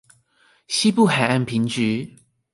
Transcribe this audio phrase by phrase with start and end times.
[0.67, 2.15] 西部海岸平直